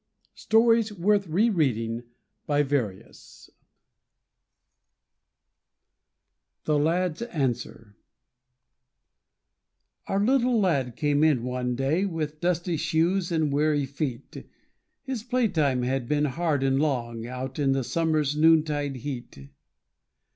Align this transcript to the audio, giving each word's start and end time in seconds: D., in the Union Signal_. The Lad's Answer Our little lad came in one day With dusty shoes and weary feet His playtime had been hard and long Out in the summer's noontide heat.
D., 0.49 0.57
in 0.57 0.65
the 0.65 0.75
Union 1.35 2.09
Signal_. 2.49 3.13
The 6.63 6.79
Lad's 6.79 7.21
Answer 7.21 7.95
Our 10.07 10.19
little 10.25 10.59
lad 10.59 10.95
came 10.95 11.23
in 11.23 11.43
one 11.43 11.75
day 11.75 12.05
With 12.07 12.39
dusty 12.41 12.77
shoes 12.77 13.31
and 13.31 13.53
weary 13.53 13.85
feet 13.85 14.47
His 15.03 15.21
playtime 15.21 15.83
had 15.83 16.07
been 16.09 16.25
hard 16.25 16.63
and 16.63 16.79
long 16.79 17.27
Out 17.27 17.59
in 17.59 17.73
the 17.73 17.83
summer's 17.83 18.35
noontide 18.35 18.95
heat. 18.95 19.51